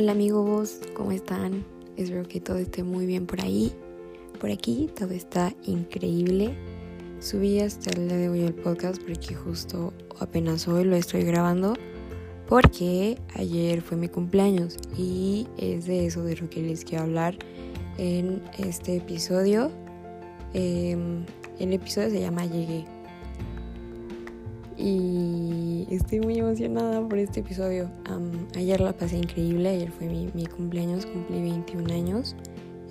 Hola 0.00 0.12
amigos, 0.12 0.78
¿cómo 0.94 1.10
están? 1.10 1.64
Espero 1.96 2.22
que 2.22 2.40
todo 2.40 2.58
esté 2.58 2.84
muy 2.84 3.04
bien 3.04 3.26
por 3.26 3.40
ahí. 3.40 3.72
Por 4.40 4.48
aquí 4.48 4.88
todo 4.96 5.10
está 5.10 5.52
increíble. 5.66 6.56
Subí 7.18 7.58
hasta 7.58 7.90
el 7.90 8.06
día 8.06 8.16
de 8.16 8.28
hoy 8.28 8.42
el 8.42 8.54
podcast 8.54 9.02
porque 9.02 9.34
justo 9.34 9.92
apenas 10.20 10.68
hoy 10.68 10.84
lo 10.84 10.94
estoy 10.94 11.24
grabando 11.24 11.74
porque 12.46 13.18
ayer 13.34 13.82
fue 13.82 13.96
mi 13.96 14.06
cumpleaños 14.06 14.76
y 14.96 15.48
es 15.56 15.86
de 15.86 16.06
eso 16.06 16.22
de 16.22 16.36
lo 16.36 16.48
que 16.48 16.62
les 16.62 16.84
quiero 16.84 17.02
hablar 17.02 17.36
en 17.96 18.40
este 18.56 18.98
episodio. 18.98 19.72
Em, 20.54 21.24
el 21.58 21.72
episodio 21.72 22.10
se 22.10 22.20
llama 22.20 22.46
Llegué 22.46 22.84
y 24.76 25.67
estoy 25.90 26.20
muy 26.20 26.38
emocionada 26.38 27.06
por 27.06 27.18
este 27.18 27.40
episodio. 27.40 27.90
ayer 28.56 28.80
la 28.80 28.92
pasé 28.92 29.18
increíble, 29.18 29.68
ayer 29.68 29.90
fue 29.90 30.08
mi, 30.08 30.46
cumpleaños, 30.46 31.06
cumplí 31.06 31.40
21 31.40 31.92
años. 31.92 32.36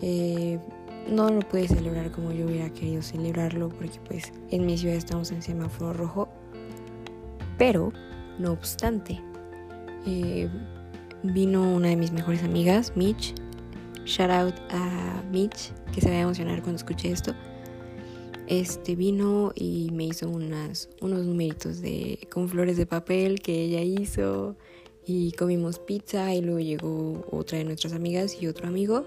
Eh, 0.01 0.59
no 1.09 1.29
lo 1.29 1.39
pude 1.39 1.67
celebrar 1.67 2.11
como 2.11 2.31
yo 2.31 2.45
hubiera 2.45 2.69
querido 2.69 3.01
celebrarlo 3.01 3.69
porque 3.69 3.99
pues 4.07 4.33
en 4.51 4.65
mi 4.65 4.77
ciudad 4.77 4.95
estamos 4.95 5.31
en 5.31 5.41
semáforo 5.41 5.93
rojo. 5.93 6.29
Pero, 7.57 7.91
no 8.37 8.51
obstante, 8.51 9.19
eh, 10.05 10.49
vino 11.23 11.73
una 11.73 11.89
de 11.89 11.95
mis 11.95 12.11
mejores 12.11 12.43
amigas, 12.43 12.93
Mitch. 12.95 13.33
Shout 14.05 14.29
out 14.29 14.55
a 14.69 15.23
Mitch, 15.31 15.73
que 15.93 16.01
se 16.01 16.09
va 16.09 16.15
a 16.15 16.21
emocionar 16.21 16.61
cuando 16.61 16.77
escuche 16.77 17.11
esto 17.11 17.33
este 18.47 18.95
vino 18.95 19.51
y 19.55 19.89
me 19.91 20.05
hizo 20.05 20.29
unos 20.29 20.87
numeritos 21.01 21.81
de, 21.81 22.19
con 22.31 22.49
flores 22.49 22.77
de 22.77 22.85
papel 22.85 23.41
que 23.41 23.63
ella 23.63 23.81
hizo 23.81 24.55
y 25.05 25.31
comimos 25.33 25.79
pizza 25.79 26.33
y 26.33 26.41
luego 26.41 26.59
llegó 26.59 27.25
otra 27.31 27.57
de 27.57 27.65
nuestras 27.65 27.93
amigas 27.93 28.41
y 28.41 28.47
otro 28.47 28.67
amigo 28.67 29.05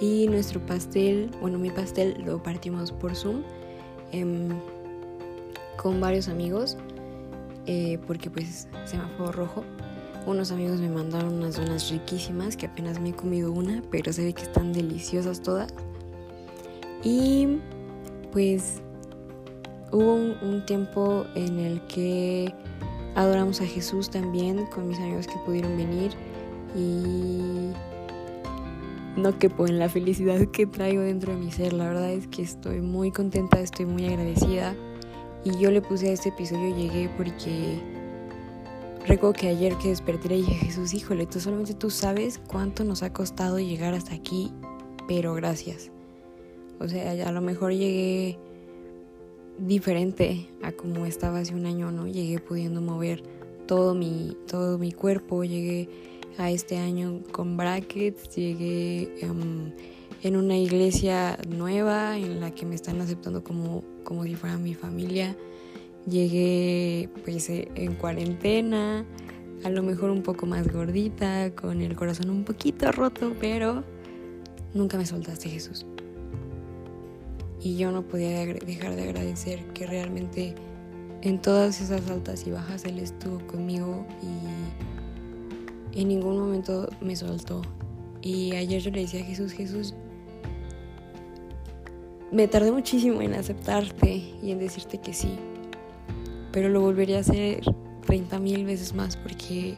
y 0.00 0.26
nuestro 0.28 0.64
pastel, 0.64 1.30
bueno 1.40 1.58
mi 1.58 1.70
pastel 1.70 2.22
lo 2.24 2.42
partimos 2.42 2.92
por 2.92 3.14
Zoom 3.14 3.42
em, 4.12 4.48
con 5.76 6.00
varios 6.00 6.28
amigos 6.28 6.76
eh, 7.68 7.98
porque 8.06 8.30
pues 8.30 8.66
semáforo 8.86 9.30
rojo. 9.30 9.64
Unos 10.26 10.50
amigos 10.52 10.80
me 10.80 10.88
mandaron 10.88 11.34
unas 11.34 11.56
donas 11.56 11.90
riquísimas 11.90 12.56
que 12.56 12.64
apenas 12.64 12.98
me 12.98 13.10
he 13.10 13.12
comido 13.12 13.52
una, 13.52 13.82
pero 13.90 14.10
se 14.10 14.24
ve 14.24 14.32
que 14.32 14.42
están 14.42 14.72
deliciosas 14.72 15.42
todas. 15.42 15.72
Y 17.04 17.58
pues 18.32 18.82
hubo 19.92 20.14
un, 20.14 20.64
tiempo 20.66 21.24
en 21.34 21.58
el 21.58 21.80
que 21.86 22.52
adoramos 23.14 23.60
a 23.60 23.66
Jesús 23.66 24.10
también 24.10 24.66
con 24.66 24.88
mis 24.88 24.98
amigos 24.98 25.26
que 25.26 25.36
pudieron 25.44 25.76
venir 25.76 26.12
y 26.76 27.72
no 29.16 29.38
quepo 29.38 29.66
en 29.66 29.78
la 29.78 29.88
felicidad 29.88 30.40
que 30.52 30.66
traigo 30.66 31.02
dentro 31.02 31.32
de 31.32 31.38
mi 31.38 31.50
ser. 31.50 31.72
La 31.72 31.88
verdad 31.88 32.12
es 32.12 32.26
que 32.28 32.42
estoy 32.42 32.80
muy 32.80 33.10
contenta, 33.10 33.60
estoy 33.60 33.86
muy 33.86 34.06
agradecida. 34.06 34.74
Y 35.44 35.56
yo 35.58 35.70
le 35.70 35.80
puse 35.80 36.10
a 36.10 36.12
este 36.12 36.28
episodio, 36.28 36.76
llegué 36.76 37.08
porque 37.16 37.80
recuerdo 39.06 39.32
que 39.32 39.48
ayer 39.48 39.74
que 39.76 39.88
desperté 39.88 40.28
dije, 40.28 40.54
Jesús, 40.54 40.94
híjole, 40.94 41.26
tú 41.26 41.40
solamente 41.40 41.74
tú 41.74 41.90
sabes 41.90 42.40
cuánto 42.46 42.84
nos 42.84 43.02
ha 43.02 43.12
costado 43.12 43.58
llegar 43.58 43.94
hasta 43.94 44.14
aquí, 44.14 44.52
pero 45.06 45.34
gracias. 45.34 45.90
O 46.80 46.88
sea, 46.88 47.10
a 47.26 47.32
lo 47.32 47.40
mejor 47.40 47.72
llegué 47.72 48.38
diferente 49.58 50.48
a 50.62 50.72
como 50.72 51.06
estaba 51.06 51.40
hace 51.40 51.54
un 51.54 51.66
año, 51.66 51.90
¿no? 51.90 52.06
Llegué 52.06 52.38
pudiendo 52.38 52.80
mover 52.80 53.22
todo 53.66 53.94
mi, 53.94 54.36
todo 54.46 54.78
mi 54.78 54.92
cuerpo, 54.92 55.44
llegué 55.44 55.88
a 56.38 56.50
este 56.50 56.78
año 56.78 57.22
con 57.32 57.56
brackets, 57.56 58.34
llegué 58.34 59.12
em, 59.20 59.72
en 60.22 60.36
una 60.36 60.56
iglesia 60.56 61.36
nueva 61.48 62.16
en 62.16 62.40
la 62.40 62.52
que 62.52 62.64
me 62.64 62.76
están 62.76 63.00
aceptando 63.00 63.42
como, 63.42 63.82
como 64.04 64.24
si 64.24 64.36
fuera 64.36 64.56
mi 64.56 64.74
familia, 64.74 65.36
llegué 66.08 67.08
pues 67.24 67.50
eh, 67.50 67.68
en 67.74 67.94
cuarentena, 67.94 69.04
a 69.64 69.70
lo 69.70 69.82
mejor 69.82 70.10
un 70.10 70.22
poco 70.22 70.46
más 70.46 70.72
gordita, 70.72 71.50
con 71.56 71.80
el 71.80 71.96
corazón 71.96 72.30
un 72.30 72.44
poquito 72.44 72.92
roto, 72.92 73.34
pero 73.40 73.82
nunca 74.74 74.96
me 74.96 75.06
soltaste 75.06 75.48
Jesús 75.48 75.84
y 77.60 77.76
yo 77.76 77.90
no 77.90 78.02
podía 78.02 78.46
dejar 78.46 78.94
de 78.94 79.02
agradecer 79.02 79.64
que 79.72 79.86
realmente 79.86 80.54
en 81.22 81.40
todas 81.40 81.80
esas 81.80 82.08
altas 82.10 82.46
y 82.46 82.50
bajas 82.50 82.84
Él 82.84 82.98
estuvo 82.98 83.44
conmigo 83.46 84.06
y 85.92 86.00
en 86.00 86.08
ningún 86.08 86.38
momento 86.38 86.88
me 87.00 87.16
soltó. 87.16 87.62
Y 88.22 88.54
ayer 88.54 88.82
yo 88.82 88.90
le 88.90 89.00
decía 89.00 89.20
a 89.20 89.24
Jesús, 89.24 89.52
Jesús, 89.52 89.94
me 92.30 92.46
tardé 92.46 92.70
muchísimo 92.70 93.22
en 93.22 93.34
aceptarte 93.34 94.22
y 94.42 94.50
en 94.50 94.58
decirte 94.58 94.98
que 94.98 95.12
sí, 95.12 95.30
pero 96.52 96.68
lo 96.68 96.80
volvería 96.80 97.18
a 97.18 97.20
hacer 97.20 97.62
30 98.06 98.38
mil 98.38 98.64
veces 98.64 98.94
más 98.94 99.16
porque 99.16 99.76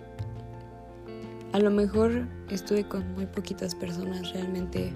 a 1.53 1.59
lo 1.59 1.71
mejor 1.71 2.29
estuve 2.49 2.87
con 2.87 3.15
muy 3.15 3.27
poquitas 3.27 3.75
personas 3.75 4.33
realmente 4.33 4.93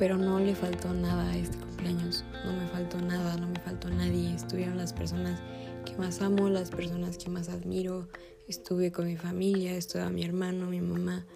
pero 0.00 0.16
no 0.16 0.40
le 0.40 0.54
faltó 0.54 0.94
nada 0.94 1.30
a 1.30 1.36
este 1.36 1.58
cumpleaños, 1.58 2.24
no 2.46 2.54
me 2.54 2.66
faltó 2.68 2.98
nada, 3.02 3.36
no 3.36 3.48
me 3.48 3.60
faltó 3.60 3.90
nadie, 3.90 4.34
estuvieron 4.34 4.78
las 4.78 4.94
personas 4.94 5.38
que 5.84 5.94
más 5.98 6.22
amo, 6.22 6.48
las 6.48 6.70
personas 6.70 7.18
que 7.18 7.28
más 7.28 7.50
admiro, 7.50 8.08
estuve 8.48 8.92
con 8.92 9.06
mi 9.06 9.18
familia, 9.18 9.76
estuve 9.76 10.00
a 10.00 10.08
mi 10.08 10.24
hermano, 10.24 10.70
mi 10.70 10.80
mamá, 10.80 11.26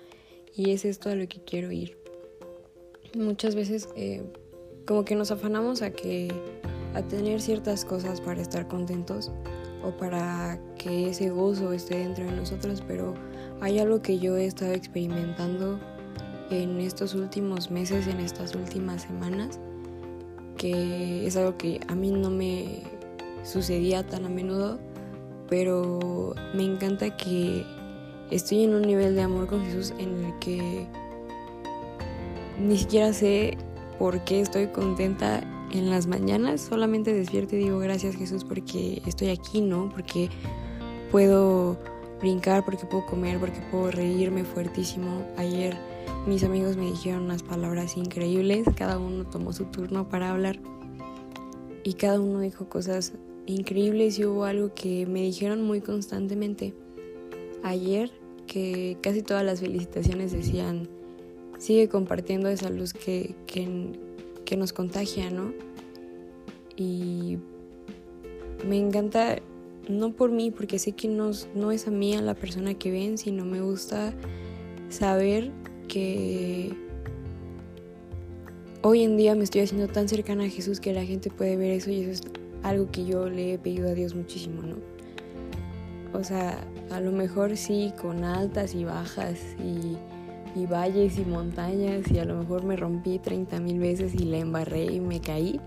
y 0.56 0.70
es 0.70 0.86
esto 0.86 1.10
a 1.10 1.14
lo 1.14 1.28
que 1.28 1.44
quiero 1.44 1.72
ir. 1.72 1.98
Muchas 3.14 3.54
veces 3.54 3.90
eh, 3.96 4.22
como 4.86 5.04
que 5.04 5.14
nos 5.14 5.30
afanamos 5.30 5.82
a 5.82 5.90
que 5.90 6.32
a 6.94 7.02
tener 7.02 7.42
ciertas 7.42 7.84
cosas 7.84 8.22
para 8.22 8.40
estar 8.40 8.66
contentos 8.66 9.30
o 9.84 9.94
para 9.94 10.58
que 10.78 11.10
ese 11.10 11.28
gozo 11.28 11.74
esté 11.74 11.98
dentro 11.98 12.24
de 12.24 12.32
nosotros, 12.32 12.82
pero 12.88 13.12
hay 13.60 13.78
algo 13.78 14.00
que 14.00 14.18
yo 14.18 14.38
he 14.38 14.46
estado 14.46 14.72
experimentando 14.72 15.78
en 16.50 16.80
estos 16.80 17.14
últimos 17.14 17.70
meses, 17.70 18.06
en 18.06 18.20
estas 18.20 18.54
últimas 18.54 19.02
semanas, 19.02 19.58
que 20.56 21.26
es 21.26 21.36
algo 21.36 21.56
que 21.56 21.80
a 21.88 21.94
mí 21.94 22.10
no 22.10 22.30
me 22.30 22.82
sucedía 23.42 24.06
tan 24.06 24.24
a 24.24 24.28
menudo, 24.28 24.78
pero 25.48 26.34
me 26.54 26.64
encanta 26.64 27.16
que 27.16 27.64
estoy 28.30 28.64
en 28.64 28.74
un 28.74 28.82
nivel 28.82 29.14
de 29.14 29.22
amor 29.22 29.46
con 29.46 29.64
Jesús 29.64 29.92
en 29.98 30.24
el 30.24 30.38
que 30.38 30.86
ni 32.58 32.78
siquiera 32.78 33.12
sé 33.12 33.56
por 33.98 34.24
qué 34.24 34.40
estoy 34.40 34.68
contenta 34.68 35.42
en 35.72 35.90
las 35.90 36.06
mañanas, 36.06 36.60
solamente 36.60 37.12
despierto 37.12 37.56
y 37.56 37.60
digo 37.60 37.78
gracias 37.78 38.16
Jesús 38.16 38.44
porque 38.44 39.02
estoy 39.06 39.30
aquí, 39.30 39.60
¿no? 39.60 39.90
Porque 39.90 40.30
puedo 41.10 41.76
brincar, 42.24 42.64
porque 42.64 42.86
puedo 42.86 43.04
comer, 43.04 43.38
porque 43.38 43.60
puedo 43.70 43.90
reírme 43.90 44.44
fuertísimo. 44.44 45.26
Ayer 45.36 45.76
mis 46.26 46.42
amigos 46.42 46.78
me 46.78 46.86
dijeron 46.86 47.24
unas 47.24 47.42
palabras 47.42 47.98
increíbles, 47.98 48.66
cada 48.76 48.98
uno 48.98 49.26
tomó 49.26 49.52
su 49.52 49.66
turno 49.66 50.08
para 50.08 50.30
hablar 50.30 50.58
y 51.82 51.92
cada 51.92 52.18
uno 52.18 52.40
dijo 52.40 52.66
cosas 52.66 53.12
increíbles 53.44 54.18
y 54.18 54.24
hubo 54.24 54.44
algo 54.44 54.72
que 54.74 55.04
me 55.04 55.20
dijeron 55.20 55.60
muy 55.60 55.82
constantemente. 55.82 56.72
Ayer 57.62 58.10
que 58.46 58.96
casi 59.02 59.20
todas 59.22 59.44
las 59.44 59.60
felicitaciones 59.60 60.32
decían, 60.32 60.88
sigue 61.58 61.90
compartiendo 61.90 62.48
esa 62.48 62.70
luz 62.70 62.94
que, 62.94 63.34
que, 63.46 64.56
nos 64.56 64.72
contagia, 64.72 65.30
¿no? 65.30 65.52
Y 66.76 67.38
me 68.66 68.78
encanta, 68.78 69.40
no 69.88 70.12
por 70.12 70.30
mí, 70.30 70.50
porque 70.50 70.78
sé 70.78 70.92
que 70.92 71.08
no, 71.08 71.30
no 71.54 71.72
es 71.72 71.86
a 71.86 71.90
mí 71.90 72.14
a 72.14 72.22
la 72.22 72.34
persona 72.34 72.74
que 72.74 72.90
ven, 72.90 73.18
sino 73.18 73.44
me 73.44 73.60
gusta 73.60 74.12
saber 74.88 75.50
que 75.88 76.74
hoy 78.82 79.02
en 79.02 79.16
día 79.16 79.34
me 79.34 79.44
estoy 79.44 79.62
haciendo 79.62 79.88
tan 79.88 80.08
cercana 80.08 80.44
a 80.44 80.48
Jesús 80.48 80.80
que 80.80 80.92
la 80.92 81.04
gente 81.04 81.30
puede 81.30 81.56
ver 81.56 81.72
eso 81.72 81.90
y 81.90 82.00
eso 82.00 82.10
es 82.10 82.22
algo 82.62 82.90
que 82.90 83.04
yo 83.04 83.28
le 83.28 83.54
he 83.54 83.58
pedido 83.58 83.88
a 83.88 83.94
Dios 83.94 84.14
muchísimo, 84.14 84.62
¿no? 84.62 84.76
O 86.12 86.22
sea, 86.22 86.64
a 86.90 87.00
lo 87.00 87.10
mejor 87.10 87.56
sí, 87.56 87.92
con 88.00 88.24
altas 88.24 88.74
y 88.74 88.84
bajas 88.84 89.38
y, 89.58 89.96
valles 90.66 91.18
y 91.18 91.24
montañas 91.24 92.10
y 92.10 92.18
a 92.20 92.24
lo 92.24 92.36
mejor 92.36 92.64
me 92.64 92.76
rompí 92.76 93.18
30 93.18 93.58
mil 93.58 93.80
veces 93.80 94.14
y 94.14 94.18
le 94.18 94.38
embarré 94.38 94.84
y 94.84 95.00
me 95.00 95.20
caí, 95.20 95.60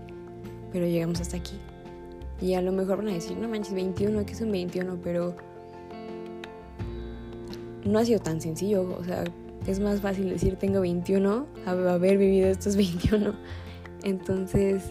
pero 0.72 0.86
llegamos 0.86 1.20
hasta 1.20 1.36
aquí. 1.36 1.54
Y 2.40 2.54
a 2.54 2.62
lo 2.62 2.72
mejor 2.72 2.98
van 2.98 3.08
a 3.08 3.12
decir, 3.12 3.36
no 3.36 3.48
manches, 3.48 3.74
21, 3.74 4.24
que 4.24 4.32
es 4.32 4.40
un 4.40 4.52
21, 4.52 5.00
pero 5.02 5.34
no 7.84 7.98
ha 7.98 8.04
sido 8.04 8.20
tan 8.20 8.40
sencillo, 8.40 8.96
o 8.98 9.04
sea, 9.04 9.24
es 9.66 9.80
más 9.80 10.00
fácil 10.00 10.28
decir 10.30 10.56
tengo 10.56 10.80
21 10.80 11.46
a 11.66 11.70
haber 11.70 12.18
vivido 12.18 12.48
estos 12.48 12.76
21. 12.76 13.34
Entonces, 14.04 14.84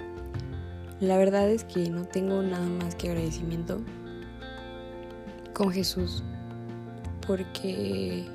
la 0.99 1.17
verdad 1.17 1.49
es 1.49 1.63
que 1.63 1.89
no 1.89 2.05
tengo 2.05 2.41
nada 2.41 2.67
más 2.67 2.95
que 2.95 3.09
agradecimiento 3.09 3.81
con 5.53 5.71
Jesús, 5.71 6.23
porque 7.25 8.25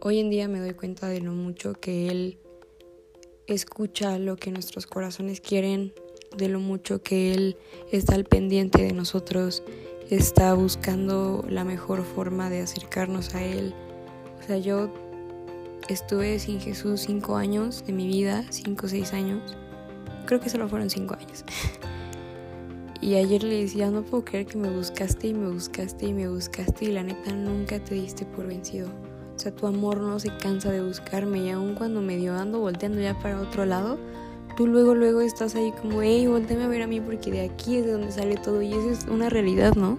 hoy 0.00 0.18
en 0.18 0.30
día 0.30 0.48
me 0.48 0.60
doy 0.60 0.74
cuenta 0.74 1.08
de 1.08 1.20
lo 1.20 1.32
mucho 1.32 1.74
que 1.74 2.08
Él 2.08 2.38
escucha 3.46 4.18
lo 4.18 4.36
que 4.36 4.50
nuestros 4.50 4.86
corazones 4.86 5.40
quieren, 5.40 5.92
de 6.36 6.48
lo 6.48 6.60
mucho 6.60 7.02
que 7.02 7.32
Él 7.32 7.56
está 7.90 8.14
al 8.14 8.24
pendiente 8.24 8.82
de 8.82 8.92
nosotros, 8.92 9.62
está 10.10 10.54
buscando 10.54 11.44
la 11.48 11.64
mejor 11.64 12.04
forma 12.04 12.50
de 12.50 12.62
acercarnos 12.62 13.34
a 13.34 13.42
Él. 13.42 13.74
O 14.40 14.46
sea, 14.46 14.58
yo 14.58 14.90
estuve 15.88 16.38
sin 16.38 16.60
Jesús 16.60 17.02
cinco 17.02 17.36
años 17.36 17.84
de 17.86 17.92
mi 17.92 18.06
vida, 18.06 18.44
cinco 18.50 18.86
o 18.86 18.88
seis 18.88 19.12
años. 19.12 19.56
Creo 20.26 20.40
que 20.40 20.50
solo 20.50 20.68
fueron 20.68 20.90
cinco 20.90 21.14
años. 21.14 21.44
y 23.00 23.14
ayer 23.14 23.42
le 23.42 23.62
decía, 23.62 23.90
no 23.90 24.02
puedo 24.02 24.24
creer 24.24 24.46
que 24.46 24.58
me 24.58 24.70
buscaste 24.70 25.28
y 25.28 25.34
me 25.34 25.48
buscaste 25.48 26.06
y 26.06 26.12
me 26.12 26.28
buscaste 26.28 26.86
y 26.86 26.92
la 26.92 27.02
neta 27.02 27.32
nunca 27.32 27.82
te 27.82 27.94
diste 27.94 28.24
por 28.24 28.46
vencido. 28.46 28.88
O 29.34 29.38
sea, 29.38 29.52
tu 29.52 29.66
amor 29.66 29.98
no 29.98 30.18
se 30.20 30.34
cansa 30.38 30.70
de 30.70 30.82
buscarme 30.82 31.40
y 31.40 31.50
aun 31.50 31.74
cuando 31.74 32.00
me 32.00 32.16
dio 32.16 32.34
ando 32.34 32.60
volteando 32.60 33.00
ya 33.00 33.18
para 33.18 33.40
otro 33.40 33.66
lado, 33.66 33.98
tú 34.56 34.66
luego, 34.66 34.94
luego 34.94 35.20
estás 35.20 35.54
ahí 35.54 35.72
como, 35.72 36.02
hey, 36.02 36.26
volteame 36.26 36.64
a 36.64 36.68
ver 36.68 36.82
a 36.82 36.86
mí 36.86 37.00
porque 37.00 37.30
de 37.30 37.42
aquí 37.42 37.76
es 37.76 37.86
de 37.86 37.92
donde 37.92 38.12
sale 38.12 38.36
todo 38.36 38.62
y 38.62 38.72
eso 38.72 38.90
es 38.90 39.06
una 39.06 39.28
realidad, 39.28 39.74
¿no? 39.74 39.98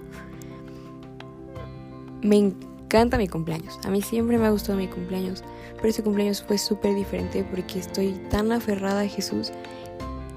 Me 2.22 2.36
encanta 2.36 3.18
mi 3.18 3.28
cumpleaños, 3.28 3.78
a 3.84 3.90
mí 3.90 4.02
siempre 4.02 4.38
me 4.38 4.46
ha 4.46 4.50
gustado 4.50 4.78
mi 4.78 4.88
cumpleaños, 4.88 5.44
pero 5.76 5.88
ese 5.88 6.02
cumpleaños 6.02 6.42
fue 6.42 6.58
súper 6.58 6.94
diferente 6.94 7.44
porque 7.44 7.78
estoy 7.78 8.12
tan 8.30 8.52
aferrada 8.52 9.02
a 9.02 9.08
Jesús 9.08 9.52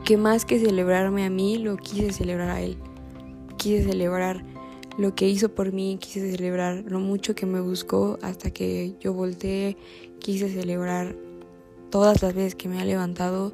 que 0.10 0.18
más 0.18 0.44
que 0.44 0.60
celebrarme 0.60 1.24
a 1.24 1.30
mí, 1.30 1.58
lo 1.60 1.78
quise 1.78 2.12
celebrar 2.12 2.50
a 2.50 2.62
Él. 2.62 2.78
Quise 3.58 3.84
celebrar 3.84 4.44
lo 4.98 5.14
que 5.14 5.30
hizo 5.30 5.50
por 5.50 5.72
mí, 5.72 5.98
quise 6.02 6.32
celebrar 6.32 6.84
lo 6.88 7.00
mucho 7.00 7.36
que 7.36 7.46
me 7.46 7.62
buscó 7.62 8.18
hasta 8.22 8.50
que 8.52 8.96
yo 9.00 9.14
volteé, 9.14 9.78
quise 10.20 10.50
celebrar 10.50 11.16
todas 11.92 12.24
las 12.24 12.34
veces 12.34 12.56
que 12.56 12.68
me 12.68 12.82
ha 12.82 12.86
levantado 12.86 13.54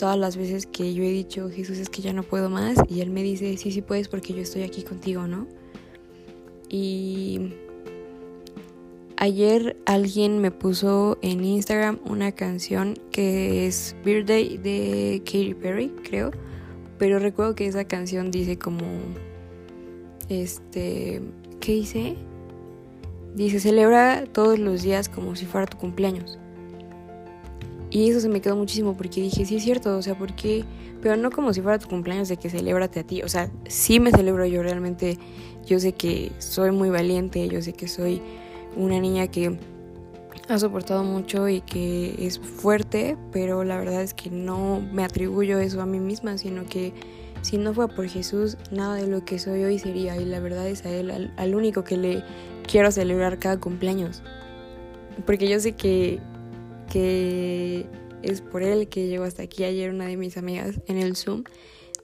todas 0.00 0.18
las 0.18 0.38
veces 0.38 0.64
que 0.66 0.94
yo 0.94 1.02
he 1.02 1.10
dicho, 1.10 1.50
Jesús, 1.50 1.76
es 1.76 1.90
que 1.90 2.00
ya 2.00 2.14
no 2.14 2.22
puedo 2.22 2.48
más, 2.48 2.78
y 2.88 3.02
Él 3.02 3.10
me 3.10 3.22
dice, 3.22 3.54
sí, 3.58 3.70
sí 3.70 3.82
puedes 3.82 4.08
porque 4.08 4.32
yo 4.32 4.40
estoy 4.40 4.62
aquí 4.62 4.82
contigo, 4.82 5.26
¿no? 5.26 5.46
Y 6.70 7.52
ayer 9.18 9.76
alguien 9.84 10.38
me 10.38 10.50
puso 10.50 11.18
en 11.20 11.44
Instagram 11.44 12.00
una 12.06 12.32
canción 12.32 12.98
que 13.12 13.66
es 13.66 13.94
Birthday 14.02 14.56
de 14.56 15.20
Katy 15.26 15.54
Perry, 15.54 15.92
creo, 16.02 16.30
pero 16.98 17.18
recuerdo 17.18 17.54
que 17.54 17.66
esa 17.66 17.84
canción 17.84 18.30
dice 18.30 18.58
como, 18.58 18.86
este, 20.30 21.20
¿qué 21.60 21.72
dice? 21.72 22.16
Dice, 23.34 23.60
celebra 23.60 24.24
todos 24.32 24.58
los 24.58 24.80
días 24.80 25.10
como 25.10 25.36
si 25.36 25.44
fuera 25.44 25.66
tu 25.66 25.76
cumpleaños. 25.76 26.38
Y 27.90 28.08
eso 28.08 28.20
se 28.20 28.28
me 28.28 28.40
quedó 28.40 28.56
muchísimo 28.56 28.96
porque 28.96 29.20
dije, 29.20 29.44
sí 29.44 29.56
es 29.56 29.64
cierto, 29.64 29.96
o 29.96 30.02
sea, 30.02 30.16
¿por 30.16 30.34
qué? 30.34 30.64
Pero 31.02 31.16
no 31.16 31.30
como 31.30 31.52
si 31.52 31.60
fuera 31.60 31.78
tu 31.78 31.88
cumpleaños 31.88 32.28
de 32.28 32.36
que 32.36 32.48
celébrate 32.48 33.00
a 33.00 33.02
ti. 33.04 33.22
O 33.22 33.28
sea, 33.28 33.50
sí 33.66 33.98
me 33.98 34.12
celebro 34.12 34.46
yo 34.46 34.62
realmente. 34.62 35.18
Yo 35.66 35.78
sé 35.78 35.92
que 35.92 36.32
soy 36.38 36.70
muy 36.70 36.88
valiente, 36.88 37.48
yo 37.48 37.60
sé 37.60 37.72
que 37.72 37.88
soy 37.88 38.22
una 38.76 38.98
niña 39.00 39.26
que 39.26 39.58
ha 40.48 40.58
soportado 40.58 41.04
mucho 41.04 41.48
y 41.48 41.60
que 41.60 42.14
es 42.26 42.38
fuerte, 42.38 43.16
pero 43.30 43.62
la 43.62 43.78
verdad 43.78 44.02
es 44.02 44.14
que 44.14 44.30
no 44.30 44.80
me 44.92 45.04
atribuyo 45.04 45.58
eso 45.58 45.80
a 45.82 45.86
mí 45.86 46.00
misma, 46.00 46.38
sino 46.38 46.64
que 46.64 46.92
si 47.42 47.58
no 47.58 47.74
fuera 47.74 47.94
por 47.94 48.08
Jesús, 48.08 48.56
nada 48.70 48.96
de 48.96 49.06
lo 49.06 49.24
que 49.24 49.38
soy 49.38 49.64
hoy 49.64 49.78
sería. 49.78 50.16
Y 50.16 50.24
la 50.24 50.40
verdad 50.40 50.66
es 50.68 50.84
a 50.86 50.90
Él, 50.90 51.10
al, 51.10 51.32
al 51.36 51.54
único 51.54 51.84
que 51.84 51.96
le 51.96 52.24
quiero 52.66 52.90
celebrar 52.90 53.38
cada 53.38 53.58
cumpleaños. 53.58 54.22
Porque 55.26 55.48
yo 55.48 55.58
sé 55.60 55.72
que 55.72 56.20
que 56.90 57.86
es 58.22 58.40
por 58.42 58.62
él 58.62 58.88
que 58.88 59.06
llegó 59.06 59.24
hasta 59.24 59.42
aquí. 59.42 59.64
Ayer 59.64 59.90
una 59.90 60.06
de 60.06 60.16
mis 60.16 60.36
amigas 60.36 60.80
en 60.86 60.98
el 60.98 61.16
Zoom 61.16 61.44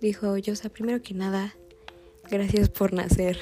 dijo, 0.00 0.36
Yosa, 0.38 0.68
primero 0.68 1.02
que 1.02 1.14
nada, 1.14 1.54
gracias 2.30 2.70
por 2.70 2.92
nacer. 2.92 3.38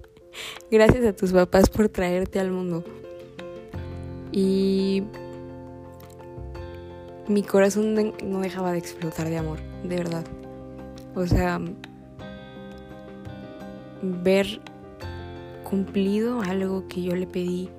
gracias 0.70 1.04
a 1.04 1.12
tus 1.12 1.32
papás 1.32 1.70
por 1.70 1.88
traerte 1.88 2.40
al 2.40 2.50
mundo. 2.50 2.84
Y 4.32 5.04
mi 7.28 7.42
corazón 7.42 8.14
no 8.24 8.40
dejaba 8.40 8.72
de 8.72 8.78
explotar 8.78 9.28
de 9.28 9.38
amor, 9.38 9.60
de 9.84 9.96
verdad. 9.96 10.24
O 11.14 11.26
sea, 11.26 11.60
ver 14.02 14.60
cumplido 15.62 16.40
algo 16.42 16.88
que 16.88 17.02
yo 17.02 17.14
le 17.14 17.26
pedí 17.26 17.70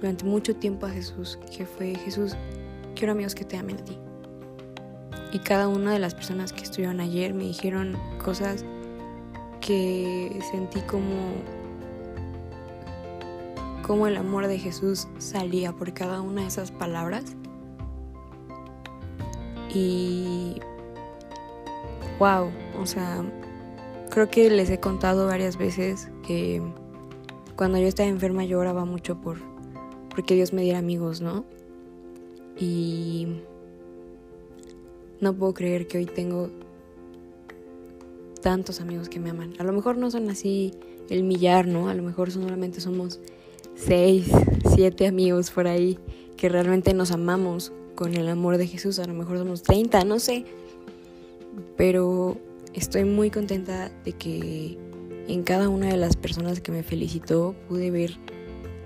durante 0.00 0.24
mucho 0.24 0.54
tiempo 0.56 0.86
a 0.86 0.90
Jesús, 0.90 1.38
que 1.56 1.66
fue 1.66 1.94
Jesús, 1.96 2.36
quiero 2.94 3.12
amigos 3.12 3.34
que 3.34 3.44
te 3.44 3.56
amen 3.56 3.76
a 3.78 3.84
ti. 3.84 3.98
Y 5.32 5.40
cada 5.40 5.68
una 5.68 5.92
de 5.92 5.98
las 5.98 6.14
personas 6.14 6.52
que 6.52 6.62
estuvieron 6.62 7.00
ayer 7.00 7.34
me 7.34 7.44
dijeron 7.44 7.96
cosas 8.22 8.64
que 9.60 10.38
sentí 10.50 10.80
como 10.82 11.34
como 13.88 14.06
el 14.06 14.18
amor 14.18 14.46
de 14.46 14.58
Jesús 14.58 15.08
salía 15.16 15.72
por 15.72 15.94
cada 15.94 16.20
una 16.20 16.42
de 16.42 16.48
esas 16.48 16.70
palabras. 16.70 17.24
Y 19.74 20.60
wow, 22.18 22.50
o 22.78 22.84
sea, 22.84 23.24
creo 24.10 24.28
que 24.28 24.50
les 24.50 24.68
he 24.68 24.78
contado 24.78 25.26
varias 25.26 25.56
veces 25.56 26.10
que 26.26 26.62
cuando 27.56 27.78
yo 27.78 27.86
estaba 27.86 28.08
enferma 28.10 28.44
yo 28.44 28.58
oraba 28.58 28.84
mucho 28.84 29.20
por 29.20 29.38
porque 30.10 30.34
Dios 30.34 30.52
me 30.52 30.62
diera 30.62 30.78
amigos, 30.78 31.20
¿no? 31.20 31.44
Y 32.58 33.26
no 35.20 35.34
puedo 35.34 35.54
creer 35.54 35.86
que 35.86 35.98
hoy 35.98 36.06
tengo 36.06 36.50
tantos 38.40 38.80
amigos 38.80 39.08
que 39.08 39.20
me 39.20 39.30
aman. 39.30 39.54
A 39.58 39.64
lo 39.64 39.72
mejor 39.72 39.96
no 39.96 40.10
son 40.10 40.30
así 40.30 40.72
el 41.10 41.24
millar, 41.24 41.66
¿no? 41.66 41.88
A 41.88 41.94
lo 41.94 42.02
mejor 42.02 42.30
solamente 42.30 42.80
somos 42.80 43.20
seis, 43.74 44.30
siete 44.74 45.06
amigos 45.06 45.50
por 45.50 45.66
ahí 45.66 45.98
que 46.36 46.48
realmente 46.48 46.94
nos 46.94 47.10
amamos 47.10 47.72
con 47.94 48.14
el 48.14 48.28
amor 48.28 48.58
de 48.58 48.66
Jesús. 48.66 48.98
A 48.98 49.06
lo 49.06 49.14
mejor 49.14 49.38
somos 49.38 49.62
30, 49.62 50.04
no 50.04 50.18
sé. 50.20 50.44
Pero 51.76 52.38
estoy 52.74 53.04
muy 53.04 53.30
contenta 53.30 53.90
de 54.04 54.12
que 54.12 54.78
en 55.26 55.42
cada 55.42 55.68
una 55.68 55.88
de 55.88 55.96
las 55.96 56.16
personas 56.16 56.60
que 56.60 56.72
me 56.72 56.82
felicitó 56.82 57.54
pude 57.68 57.90
ver 57.90 58.16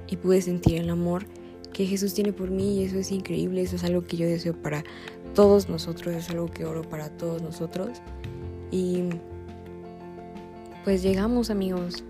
y 0.09 0.17
pude 0.17 0.43
sentir 0.43 0.77
el 0.77 0.91
amor 0.91 1.27
que 1.73 1.87
Jesús 1.87 2.15
tiene 2.15 2.33
por 2.33 2.51
mí 2.51 2.81
y 2.81 2.85
eso 2.85 2.99
es 2.99 3.11
increíble, 3.11 3.63
eso 3.63 3.77
es 3.77 3.85
algo 3.85 4.03
que 4.03 4.17
yo 4.17 4.27
deseo 4.27 4.55
para 4.55 4.85
todos 5.35 5.69
nosotros, 5.69 6.15
es 6.15 6.31
algo 6.31 6.47
que 6.47 6.65
oro 6.65 6.83
para 6.83 7.09
todos 7.11 7.43
nosotros. 7.43 8.01
Y 8.71 9.05
pues 10.85 11.03
llegamos 11.03 11.51
amigos. 11.51 12.05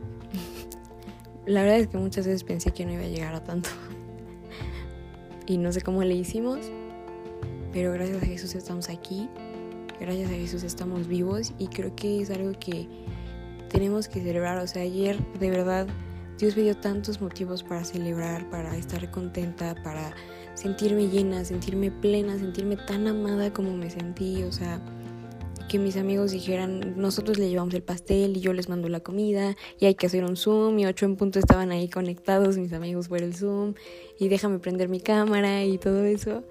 La 1.46 1.62
verdad 1.62 1.78
es 1.78 1.88
que 1.88 1.98
muchas 1.98 2.26
veces 2.26 2.44
pensé 2.44 2.72
que 2.72 2.84
no 2.84 2.92
iba 2.92 3.02
a 3.02 3.08
llegar 3.08 3.34
a 3.34 3.42
tanto. 3.42 3.70
Y 5.44 5.58
no 5.58 5.72
sé 5.72 5.80
cómo 5.80 6.04
le 6.04 6.14
hicimos, 6.14 6.60
pero 7.72 7.92
gracias 7.92 8.22
a 8.22 8.26
Jesús 8.26 8.54
estamos 8.54 8.88
aquí, 8.88 9.28
gracias 9.98 10.30
a 10.30 10.34
Jesús 10.34 10.62
estamos 10.62 11.08
vivos 11.08 11.52
y 11.58 11.66
creo 11.66 11.94
que 11.96 12.22
es 12.22 12.30
algo 12.30 12.52
que 12.58 12.88
tenemos 13.68 14.06
que 14.06 14.22
celebrar. 14.22 14.58
O 14.58 14.66
sea, 14.68 14.82
ayer 14.82 15.18
de 15.40 15.50
verdad 15.50 15.88
Dios 16.42 16.56
me 16.56 16.64
dio 16.64 16.76
tantos 16.76 17.20
motivos 17.20 17.62
para 17.62 17.84
celebrar, 17.84 18.50
para 18.50 18.76
estar 18.76 19.08
contenta, 19.12 19.76
para 19.84 20.12
sentirme 20.54 21.06
llena, 21.06 21.44
sentirme 21.44 21.92
plena, 21.92 22.36
sentirme 22.36 22.76
tan 22.76 23.06
amada 23.06 23.52
como 23.52 23.76
me 23.76 23.88
sentí, 23.90 24.42
o 24.42 24.50
sea, 24.50 24.80
que 25.68 25.78
mis 25.78 25.96
amigos 25.96 26.32
dijeran, 26.32 27.00
nosotros 27.00 27.38
le 27.38 27.48
llevamos 27.48 27.74
el 27.74 27.84
pastel 27.84 28.36
y 28.36 28.40
yo 28.40 28.52
les 28.54 28.68
mando 28.68 28.88
la 28.88 28.98
comida 28.98 29.54
y 29.78 29.86
hay 29.86 29.94
que 29.94 30.06
hacer 30.06 30.24
un 30.24 30.36
Zoom 30.36 30.80
y 30.80 30.86
ocho 30.86 31.06
en 31.06 31.14
punto 31.14 31.38
estaban 31.38 31.70
ahí 31.70 31.88
conectados 31.88 32.58
mis 32.58 32.72
amigos 32.72 33.06
por 33.06 33.22
el 33.22 33.36
Zoom 33.36 33.74
y 34.18 34.26
déjame 34.26 34.58
prender 34.58 34.88
mi 34.88 34.98
cámara 34.98 35.62
y 35.62 35.78
todo 35.78 36.02
eso. 36.02 36.42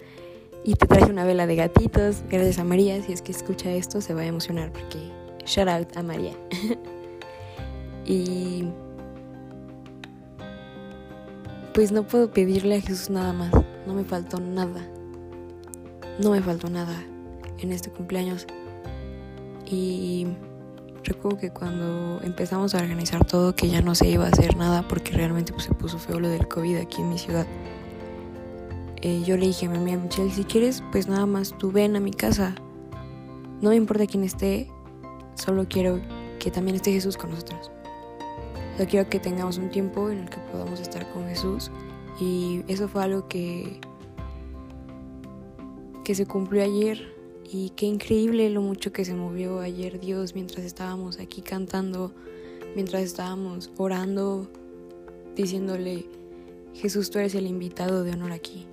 Y 0.64 0.76
te 0.76 0.88
traje 0.88 1.12
una 1.12 1.26
vela 1.26 1.48
de 1.48 1.58
gatitos, 1.58 2.24
gracias 2.30 2.60
a 2.60 2.64
María, 2.64 3.04
si 3.04 3.12
es 3.12 3.22
que 3.22 3.34
escucha 3.34 3.74
esto 3.74 4.00
se 4.00 4.14
va 4.14 4.22
a 4.22 4.26
emocionar 4.26 4.72
porque 4.72 5.00
shout 5.46 5.68
out 5.68 5.98
a 5.98 6.02
María. 6.02 6.38
y 8.06 8.68
pues 11.74 11.92
no 11.92 12.04
puedo 12.04 12.32
pedirle 12.32 12.76
a 12.76 12.82
Jesús 12.82 13.10
nada 13.10 13.34
más. 13.34 13.52
No 13.86 13.94
me 13.94 14.04
faltó 14.04 14.40
nada. 14.40 14.82
No 16.20 16.32
me 16.32 16.42
faltó 16.42 16.70
nada 16.70 16.96
en 17.60 17.72
este 17.72 17.90
cumpleaños. 17.90 18.46
Y 19.66 20.28
recuerdo 21.04 21.38
que 21.38 21.52
cuando 21.52 22.20
empezamos 22.24 22.76
a 22.76 22.80
organizar 22.80 23.26
todo, 23.26 23.56
que 23.56 23.70
ya 23.70 23.82
no 23.82 23.96
se 23.96 24.10
iba 24.10 24.26
a 24.26 24.30
hacer 24.30 24.58
nada 24.58 24.88
porque 24.88 25.14
realmente 25.14 25.54
pues, 25.54 25.66
se 25.66 25.74
puso 25.74 25.98
feo 25.98 26.20
lo 26.20 26.28
del 26.28 26.48
COVID 26.48 26.78
aquí 26.78 27.02
en 27.02 27.10
mi 27.10 27.18
ciudad. 27.18 27.48
Eh, 29.02 29.24
yo 29.26 29.38
le 29.38 29.48
dije 29.48 29.66
a 29.66 29.70
mi 29.70 29.78
amiga 29.78 29.98
Michelle, 29.98 30.32
si 30.32 30.44
quieres, 30.44 30.84
pues 30.92 31.08
nada 31.08 31.26
más 31.26 31.58
tú 31.58 31.72
ven 31.72 31.96
a 31.96 32.00
mi 32.00 32.12
casa. 32.12 32.54
No 33.62 33.70
me 33.70 33.76
importa 33.76 34.06
quién 34.06 34.24
esté, 34.24 34.68
solo 35.36 35.66
quiero 35.68 36.00
que 36.40 36.52
también 36.52 36.76
esté 36.76 36.92
Jesús 36.92 37.18
con 37.18 37.32
nosotros. 37.32 37.72
Yo 38.80 38.88
quiero 38.88 39.10
que 39.10 39.20
tengamos 39.20 39.58
un 39.58 39.70
tiempo 39.70 40.10
en 40.10 40.20
el 40.20 40.30
que 40.30 40.38
podamos 40.52 40.80
estar 40.80 41.12
con 41.12 41.28
Jesús 41.28 41.70
Y 42.20 42.64
eso 42.68 42.88
fue 42.88 43.04
algo 43.04 43.28
que, 43.28 43.80
que 46.04 46.16
se 46.16 46.26
cumplió 46.26 46.64
ayer. 46.64 47.14
Y 47.54 47.72
qué 47.72 47.86
increíble 47.86 48.50
lo 48.50 48.62
mucho 48.62 48.94
que 48.94 49.04
se 49.04 49.14
movió 49.14 49.60
ayer 49.60 50.00
Dios 50.00 50.36
mientras 50.36 50.66
estábamos 50.66 51.20
aquí 51.20 51.42
cantando, 51.42 52.14
mientras 52.76 53.04
estábamos 53.04 53.72
orando, 53.76 54.48
diciéndole, 55.36 56.06
Jesús, 56.74 57.12
tú 57.12 57.20
eres 57.20 57.36
el 57.36 57.46
invitado 57.48 58.04
de 58.06 58.12
honor 58.12 58.32
aquí. 58.32 58.66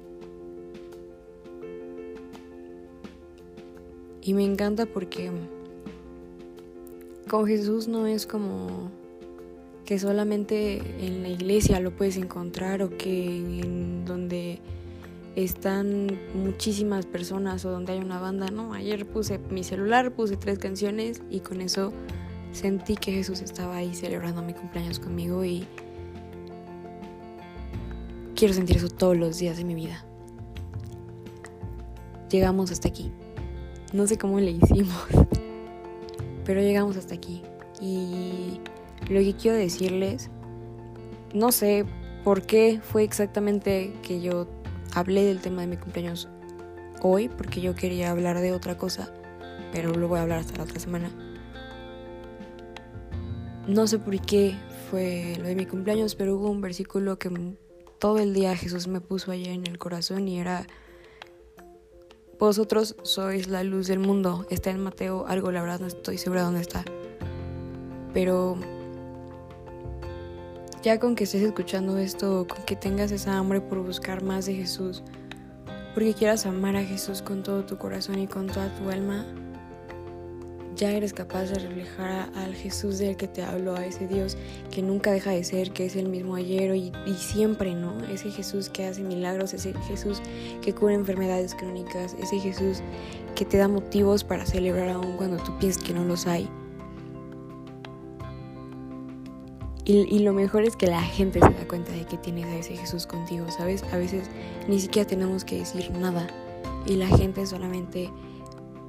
Y 4.23 4.35
me 4.35 4.45
encanta 4.45 4.87
porque 4.87 5.33
con 7.29 7.47
Jesús 7.47 7.89
no 7.89 8.07
es 8.07 8.27
como 8.27 8.91
que 9.89 9.99
solamente 9.99 10.83
en 11.01 11.23
la 11.23 11.31
iglesia 11.31 11.81
lo 11.81 11.97
puedes 11.97 12.19
encontrar 12.19 12.83
o 12.83 12.99
que 12.99 13.39
en 13.39 14.05
donde 14.05 14.61
están 15.35 16.19
muchísimas 16.35 17.07
personas 17.07 17.65
o 17.65 17.71
donde 17.71 17.95
hay 17.95 17.99
una 17.99 18.21
banda, 18.21 18.51
no, 18.51 18.75
ayer 18.75 19.07
puse 19.07 19.39
mi 19.39 19.65
celular, 19.65 20.13
puse 20.13 20.37
tres 20.37 20.59
canciones 20.59 21.23
y 21.31 21.41
con 21.41 21.63
eso 21.63 21.95
sentí 22.53 22.97
que 22.97 23.13
Jesús 23.13 23.41
estaba 23.41 23.77
ahí 23.77 23.95
celebrando 23.95 24.43
mi 24.43 24.53
cumpleaños 24.53 24.99
conmigo 24.99 25.43
y 25.43 25.67
quiero 28.37 28.53
sentir 28.53 28.77
eso 28.77 28.91
todos 28.91 29.17
los 29.17 29.39
días 29.39 29.57
de 29.57 29.65
mi 29.65 29.75
vida. 29.75 30.05
Llegamos 32.29 32.71
hasta 32.71 32.89
aquí. 32.89 33.11
No 33.95 34.07
sé 34.07 34.19
cómo 34.19 34.39
le 34.39 34.51
hicimos, 34.51 35.07
pero 36.45 36.61
llegamos 36.61 36.99
hasta 36.99 37.15
aquí. 37.15 37.41
Y 37.81 38.61
lo 39.09 39.21
que 39.21 39.35
quiero 39.35 39.57
decirles, 39.57 40.31
no 41.35 41.53
sé 41.53 41.85
por 42.25 42.43
qué 42.43 42.81
fue 42.83 43.05
exactamente 43.05 43.93
que 44.03 44.21
yo 44.21 44.47
hablé 44.95 45.25
del 45.25 45.41
tema 45.41 45.63
de 45.63 45.69
mi 45.69 45.77
cumpleaños 45.77 46.29
hoy, 47.03 47.29
porque 47.29 47.61
yo 47.61 47.75
quería 47.75 48.11
hablar 48.11 48.41
de 48.41 48.53
otra 48.53 48.77
cosa, 48.77 49.13
pero 49.73 49.95
lo 49.95 50.09
voy 50.09 50.19
a 50.19 50.23
hablar 50.23 50.41
hasta 50.41 50.57
la 50.57 50.65
otra 50.65 50.81
semana. 50.81 51.11
No 53.67 53.87
sé 53.87 53.99
por 53.99 54.19
qué 54.21 54.57
fue 54.91 55.37
lo 55.39 55.45
de 55.45 55.55
mi 55.55 55.67
cumpleaños, 55.67 56.15
pero 56.15 56.37
hubo 56.37 56.51
un 56.51 56.61
versículo 56.61 57.19
que 57.19 57.31
todo 57.99 58.19
el 58.19 58.33
día 58.33 58.57
Jesús 58.57 58.89
me 58.89 59.01
puso 59.01 59.31
allá 59.31 59.53
en 59.53 59.67
el 59.67 59.79
corazón 59.79 60.27
y 60.29 60.39
era 60.39 60.67
vosotros 62.39 62.95
sois 63.03 63.49
la 63.49 63.65
luz 63.65 63.89
del 63.89 63.99
mundo. 63.99 64.47
Está 64.49 64.71
en 64.71 64.83
Mateo 64.83 65.27
algo, 65.27 65.51
la 65.51 65.61
verdad 65.61 65.81
no 65.81 65.87
estoy 65.87 66.19
segura 66.19 66.43
dónde 66.43 66.61
está. 66.61 66.85
Pero 68.15 68.57
ya 70.83 70.99
con 70.99 71.15
que 71.15 71.25
estés 71.25 71.43
escuchando 71.43 71.99
esto, 71.99 72.47
con 72.49 72.65
que 72.65 72.77
tengas 72.77 73.11
esa 73.11 73.37
hambre 73.37 73.61
por 73.61 73.79
buscar 73.85 74.23
más 74.23 74.47
de 74.47 74.55
Jesús, 74.55 75.03
porque 75.95 76.15
quieras 76.15 76.47
amar 76.47 76.77
a 76.77 76.85
Jesús 76.85 77.23
con 77.23 77.43
todo 77.43 77.65
tu 77.65 77.79
corazón 77.79 78.19
y 78.19 78.27
con 78.27 78.47
toda 78.47 78.75
tu 78.77 78.89
alma, 78.89 79.27
ya 80.77 80.93
eres 80.93 81.13
capaz 81.13 81.47
de 81.47 81.59
reflejar 81.59 82.31
al 82.37 82.55
Jesús 82.55 82.99
del 82.99 83.17
que 83.17 83.27
te 83.27 83.43
hablo, 83.43 83.75
a 83.75 83.85
ese 83.85 84.07
Dios 84.07 84.37
que 84.71 84.81
nunca 84.81 85.11
deja 85.11 85.33
de 85.33 85.43
ser, 85.43 85.73
que 85.73 85.87
es 85.87 85.97
el 85.97 86.09
mismo 86.09 86.37
ayer 86.37 86.75
y, 86.77 86.93
y, 87.05 87.15
siempre, 87.15 87.75
¿no? 87.75 87.99
Ese 88.07 88.31
Jesús 88.31 88.69
que 88.69 88.87
hace 88.87 89.03
milagros, 89.03 89.55
ese 89.55 89.75
Jesús 89.89 90.23
que 90.63 90.73
cura 90.73 90.95
enfermedades 90.95 91.57
crónicas, 91.57 92.15
ese 92.23 92.39
Jesús 92.39 92.79
que 93.35 93.45
te 93.45 93.59
da 93.59 93.67
motivos 93.67 94.23
para 94.23 94.47
celebrar 94.47 94.91
aún 94.91 95.17
cuando 95.17 95.43
tú 95.43 95.59
piensas 95.59 95.83
que 95.83 95.93
no 95.93 96.05
los 96.05 96.29
hay. 96.29 96.49
Y, 99.89 100.01
y, 100.15 100.19
lo 100.19 100.35
mejor 100.35 100.65
es 100.65 100.77
que 100.77 100.87
la 100.87 101.03
gente 101.03 101.41
se 101.41 101.49
da 101.49 101.67
cuenta 101.67 101.93
de 101.93 102.05
que 102.05 102.19
tienes 102.19 102.45
a 102.45 102.59
ese 102.59 102.77
Jesús 102.77 103.07
contigo, 103.07 103.51
¿sabes? 103.51 103.83
A 103.85 103.97
veces 103.97 104.29
ni 104.69 104.79
siquiera 104.79 105.09
tenemos 105.09 105.47
que 105.47 105.59
decir 105.61 105.91
nada 105.93 106.29
y 106.87 106.97
la 106.97 107.07
gente 107.07 107.47
solamente 107.47 108.11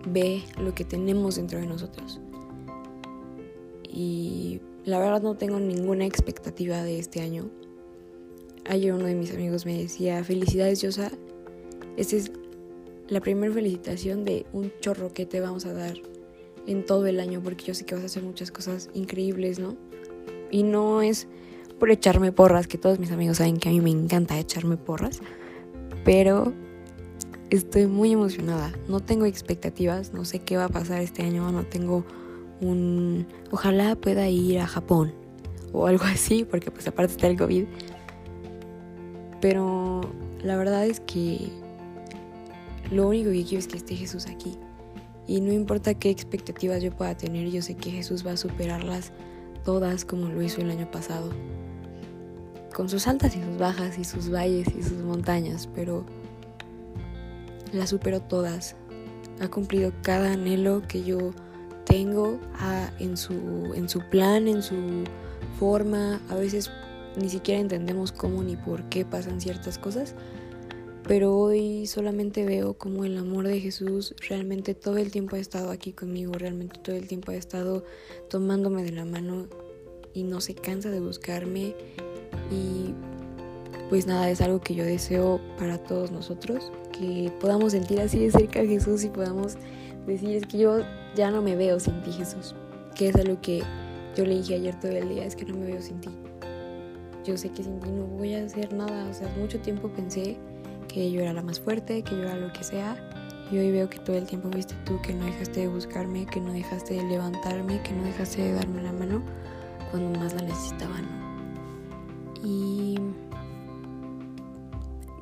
ve 0.06 0.44
lo 0.58 0.76
que 0.76 0.84
tenemos 0.84 1.38
dentro 1.38 1.58
de 1.58 1.68
nosotros. 1.68 2.20
Y 3.90 4.62
la 4.86 5.00
verdad 5.00 5.22
no 5.22 5.36
tengo 5.36 5.60
ninguna 5.60 6.06
expectativa 6.06 6.84
de 6.84 7.00
este 7.00 7.22
año. 7.22 7.50
Ayer 8.70 8.94
uno 8.94 9.06
de 9.06 9.16
mis 9.16 9.34
amigos 9.34 9.66
me 9.66 9.78
decía, 9.78 10.24
felicidades 10.24 10.82
Yosa, 10.82 11.12
esta 11.98 12.18
es 12.18 12.32
la 13.08 13.22
primera 13.22 13.54
felicitación 13.54 14.26
de 14.26 14.46
un 14.54 14.72
chorro 14.82 15.14
que 15.14 15.26
te 15.26 15.40
vamos 15.40 15.66
a 15.66 15.74
dar 15.74 15.96
en 16.68 16.86
todo 16.86 17.08
el 17.08 17.20
año, 17.20 17.42
porque 17.42 17.66
yo 17.66 17.74
sé 17.74 17.86
que 17.86 17.96
vas 17.96 18.04
a 18.04 18.08
hacer 18.08 18.24
muchas 18.24 18.52
cosas 18.52 18.90
increíbles, 18.94 19.60
¿no? 19.60 19.76
Y 20.52 20.64
no 20.64 21.02
es 21.02 21.28
por 21.80 21.92
echarme 21.92 22.32
porras, 22.32 22.68
que 22.68 22.78
todos 22.78 23.00
mis 23.00 23.12
amigos 23.12 23.38
saben 23.38 23.58
que 23.58 23.70
a 23.70 23.72
mí 23.72 23.82
me 23.82 23.90
encanta 23.90 24.38
echarme 24.38 24.78
porras, 24.78 25.22
pero 26.04 26.54
estoy 27.50 27.88
muy 27.88 28.12
emocionada. 28.12 28.72
No 28.88 29.00
tengo 29.00 29.26
expectativas, 29.26 30.14
no 30.14 30.26
sé 30.26 30.40
qué 30.40 30.58
va 30.58 30.66
a 30.66 30.70
pasar 30.70 31.02
este 31.02 31.24
año, 31.24 31.52
no 31.52 31.64
tengo 31.64 32.06
un... 32.62 33.26
Ojalá 33.52 33.96
pueda 33.96 34.28
ir 34.30 34.60
a 34.60 34.68
Japón 34.68 35.14
o 35.74 35.88
algo 35.88 36.04
así, 36.06 36.44
porque 36.44 36.72
pues 36.72 36.88
aparte 36.88 37.14
está 37.14 37.28
el 37.28 37.38
COVID. 37.38 37.66
Pero 39.42 40.02
la 40.44 40.58
verdad 40.58 40.86
es 40.86 41.00
que 41.00 41.50
lo 42.92 43.08
único 43.08 43.32
que 43.32 43.44
quiero 43.44 43.60
es 43.60 43.68
que 43.68 43.78
esté 43.78 43.96
Jesús 43.96 44.28
aquí. 44.28 44.58
Y 45.28 45.42
no 45.42 45.54
importa 45.54 45.94
qué 45.94 46.10
expectativas 46.10 46.82
yo 46.82 46.92
pueda 46.92 47.16
tener, 47.16 47.50
yo 47.50 47.62
sé 47.62 47.76
que 47.76 47.92
Jesús 47.92 48.26
va 48.26 48.32
a 48.32 48.38
superarlas 48.38 49.12
todas 49.64 50.06
como 50.06 50.28
lo 50.28 50.42
hizo 50.42 50.62
el 50.62 50.72
año 50.72 50.90
pasado. 50.90 51.30
Con 52.74 52.90
sus 52.90 53.08
altas 53.08 53.36
y 53.36 53.42
sus 53.42 53.58
bajas 53.58 53.98
y 53.98 54.04
sus 54.04 54.32
valles 54.32 54.68
y 54.76 54.84
sus 54.84 55.00
montañas, 55.00 55.68
pero 55.74 56.06
las 57.74 57.90
superó 57.90 58.22
todas. 58.22 58.76
Ha 59.42 59.48
cumplido 59.48 59.92
cada 60.02 60.34
anhelo 60.34 60.82
que 60.88 61.04
yo 61.04 61.32
tengo 61.86 62.40
en, 63.00 63.18
su, 63.18 63.74
en 63.76 63.90
su 63.90 64.02
plan, 64.10 64.48
en 64.48 64.62
su 64.62 65.04
forma. 65.60 66.22
A 66.30 66.36
veces 66.36 66.72
ni 67.18 67.30
siquiera 67.30 67.60
entendemos 67.60 68.12
cómo 68.12 68.44
ni 68.44 68.56
por 68.56 68.84
qué 68.84 69.06
pasan 69.06 69.42
ciertas 69.42 69.78
cosas. 69.78 70.16
Pero 71.10 71.36
hoy 71.36 71.88
solamente 71.88 72.46
veo 72.46 72.76
como 72.76 73.04
el 73.04 73.18
amor 73.18 73.48
de 73.48 73.60
Jesús 73.60 74.14
realmente 74.30 74.76
todo 74.76 74.98
el 74.98 75.10
tiempo 75.10 75.36
ha 75.36 75.40
estado 75.40 75.72
aquí 75.72 75.92
conmigo, 75.92 76.34
realmente 76.34 76.80
todo 76.80 76.96
el 76.96 77.08
tiempo 77.08 77.32
ha 77.32 77.36
estado 77.36 77.84
tomándome 78.30 78.84
de 78.84 78.92
la 78.92 79.06
mano 79.06 79.48
y 80.14 80.22
no 80.22 80.40
se 80.40 80.54
cansa 80.54 80.92
de 80.92 81.00
buscarme. 81.00 81.74
Y 82.52 82.94
pues 83.90 84.06
nada, 84.06 84.30
es 84.30 84.40
algo 84.40 84.62
que 84.62 84.76
yo 84.76 84.86
deseo 84.86 85.42
para 85.58 85.80
todos 85.80 86.12
nosotros, 86.12 86.72
que 86.92 87.34
podamos 87.42 87.72
sentir 87.72 88.00
así 88.02 88.20
de 88.20 88.30
cerca 88.30 88.60
a 88.60 88.66
Jesús 88.66 89.04
y 89.04 89.10
podamos 89.10 89.58
decir, 90.06 90.36
es 90.36 90.46
que 90.46 90.60
yo 90.60 90.82
ya 91.16 91.32
no 91.32 91.42
me 91.42 91.56
veo 91.56 91.80
sin 91.80 92.04
ti 92.04 92.12
Jesús, 92.12 92.54
que 92.94 93.10
es 93.10 93.16
algo 93.16 93.42
que 93.42 93.64
yo 94.16 94.28
le 94.28 94.36
dije 94.36 94.54
ayer 94.54 94.80
todo 94.80 94.92
el 94.92 95.10
día, 95.10 95.26
es 95.26 95.36
que 95.36 95.46
no 95.46 95.58
me 95.58 95.72
veo 95.72 95.82
sin 95.82 96.00
ti. 96.02 96.10
Yo 97.26 97.36
sé 97.36 97.50
que 97.50 97.64
sin 97.64 97.80
ti 97.80 97.90
no 97.90 98.06
voy 98.06 98.36
a 98.36 98.46
hacer 98.46 98.72
nada, 98.74 99.10
o 99.10 99.14
sea, 99.16 99.28
mucho 99.40 99.60
tiempo 99.60 99.90
pensé 99.90 100.38
que 100.90 101.10
yo 101.10 101.22
era 101.22 101.32
la 101.32 101.42
más 101.42 101.62
fuerte, 101.62 102.04
que 102.04 102.12
yo 102.12 102.24
era 102.24 102.36
lo 102.36 102.52
que 102.52 102.66
sea, 102.66 102.98
y 103.52 103.58
hoy 103.58 103.72
veo 103.72 103.90
que 103.90 104.00
todo 104.00 104.18
el 104.18 104.26
tiempo 104.26 104.50
fuiste 104.52 104.76
tú, 104.86 105.00
que 105.02 105.14
no 105.14 105.26
dejaste 105.26 105.62
de 105.62 105.68
buscarme, 105.70 106.26
que 106.26 106.42
no 106.42 106.52
dejaste 106.52 106.96
de 106.96 107.04
levantarme, 107.04 107.82
que 107.82 107.94
no 107.94 108.04
dejaste 108.04 108.42
de 108.42 108.54
darme 108.54 108.84
la 108.84 108.92
mano 108.92 109.24
cuando 109.92 110.20
más 110.20 110.34
la 110.34 110.42
necesitaba. 110.42 110.96
Y 112.44 113.00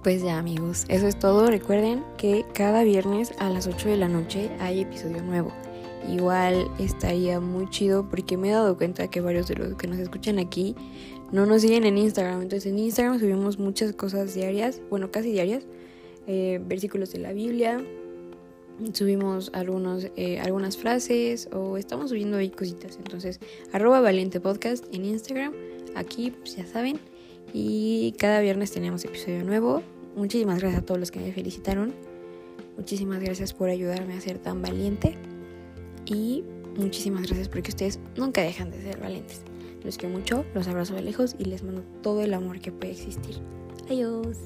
pues 0.04 0.24
ya 0.24 0.38
amigos, 0.38 0.86
eso 0.90 1.08
es 1.08 1.18
todo. 1.18 1.48
Recuerden 1.48 2.04
que 2.18 2.46
cada 2.54 2.84
viernes 2.84 3.34
a 3.40 3.50
las 3.50 3.68
8 3.68 3.90
de 3.90 3.98
la 3.98 4.08
noche 4.08 4.50
hay 4.60 4.82
episodio 4.82 5.22
nuevo. 5.22 5.52
Igual 6.08 6.70
estaría 6.80 7.40
muy 7.40 7.70
chido 7.70 8.08
porque 8.10 8.38
me 8.38 8.50
he 8.50 8.52
dado 8.52 8.78
cuenta 8.78 9.08
que 9.10 9.20
varios 9.20 9.48
de 9.48 9.56
los 9.56 9.76
que 9.76 9.88
nos 9.88 10.00
escuchan 10.00 10.40
aquí 10.40 10.76
no 11.32 11.46
nos 11.46 11.62
siguen 11.62 11.86
en 11.86 11.98
Instagram. 11.98 12.42
Entonces 12.42 12.72
en 12.72 12.80
Instagram 12.80 13.20
subimos 13.20 13.60
muchas 13.60 13.94
cosas 13.94 14.34
diarias, 14.34 14.82
bueno, 14.90 15.12
casi 15.12 15.32
diarias. 15.32 15.66
Eh, 16.30 16.60
versículos 16.66 17.14
de 17.14 17.20
la 17.20 17.32
Biblia, 17.32 17.82
subimos 18.94 19.50
algunos, 19.54 20.08
eh, 20.16 20.40
algunas 20.40 20.78
frases 20.78 21.48
o 21.54 21.78
estamos 21.78 22.10
subiendo 22.10 22.38
ahí 22.38 22.50
cositas. 22.50 22.98
Entonces, 22.98 23.40
arroba 23.72 24.02
valiente 24.02 24.40
podcast 24.40 24.86
en 24.94 25.06
Instagram. 25.06 25.54
Aquí, 25.96 26.32
pues 26.32 26.56
ya 26.56 26.66
saben. 26.66 27.00
Y 27.54 28.14
cada 28.18 28.42
viernes 28.42 28.72
tenemos 28.72 29.06
episodio 29.06 29.44
nuevo. 29.44 29.82
Muchísimas 30.16 30.60
gracias 30.60 30.82
a 30.82 30.86
todos 30.86 31.00
los 31.00 31.12
que 31.12 31.20
me 31.20 31.32
felicitaron. 31.32 31.94
Muchísimas 32.76 33.22
gracias 33.22 33.54
por 33.54 33.70
ayudarme 33.70 34.14
a 34.14 34.22
ser 34.22 34.38
tan 34.38 34.62
valiente. 34.62 35.16
Y 36.06 36.44
muchísimas 36.76 37.24
gracias 37.28 37.48
porque 37.50 37.70
ustedes 37.70 38.00
nunca 38.16 38.42
dejan 38.42 38.70
de 38.70 38.82
ser 38.82 39.00
valientes. 39.00 39.42
Los 39.88 39.98
quiero 39.98 40.18
mucho, 40.18 40.44
los 40.54 40.68
abrazo 40.68 40.96
de 40.96 41.02
lejos 41.02 41.34
y 41.40 41.46
les 41.46 41.64
mando 41.64 41.82
todo 42.04 42.22
el 42.22 42.34
amor 42.34 42.60
que 42.60 42.74
puede 42.74 42.92
existir. 42.92 43.38
Adiós. 43.90 44.38